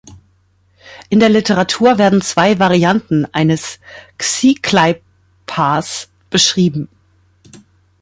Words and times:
In 1.09 1.19
der 1.19 1.29
Literatur 1.29 1.99
werden 1.99 2.21
zwei 2.23 2.57
Varianten 2.57 3.27
eines 3.33 3.77
Sziklai-Paars 4.19 6.09
beschrieben. 6.31 6.89